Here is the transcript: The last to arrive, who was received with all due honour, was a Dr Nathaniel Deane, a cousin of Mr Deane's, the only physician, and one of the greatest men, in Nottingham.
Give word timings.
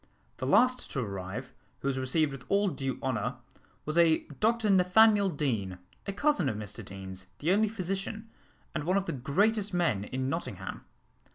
The 0.37 0.47
last 0.47 0.89
to 0.93 0.99
arrive, 1.01 1.53
who 1.81 1.87
was 1.87 1.99
received 1.99 2.31
with 2.31 2.43
all 2.49 2.69
due 2.69 2.97
honour, 3.03 3.35
was 3.85 3.99
a 3.99 4.23
Dr 4.39 4.71
Nathaniel 4.71 5.29
Deane, 5.29 5.77
a 6.07 6.11
cousin 6.13 6.49
of 6.49 6.57
Mr 6.57 6.83
Deane's, 6.83 7.27
the 7.37 7.51
only 7.51 7.69
physician, 7.69 8.27
and 8.73 8.83
one 8.85 8.97
of 8.97 9.05
the 9.05 9.13
greatest 9.13 9.75
men, 9.75 10.05
in 10.05 10.27
Nottingham. 10.27 10.85